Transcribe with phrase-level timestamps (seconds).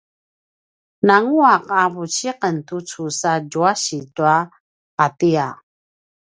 [1.05, 4.37] nangua’ a vuci’en tucu sa djuasi tua
[5.03, 5.47] ’atia